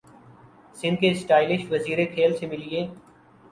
سندھ 0.75 0.99
کے 1.01 1.11
اسٹائلش 1.11 1.61
وزیر 1.71 2.03
کھیل 2.13 2.35
سے 2.37 2.47
ملیے 2.47 2.85